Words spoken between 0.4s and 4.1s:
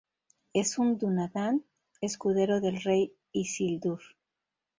Es un dúnadan, escudero del rey Isildur.